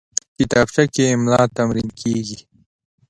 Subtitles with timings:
[0.37, 2.39] کتابچه کې املا تمرین کېږي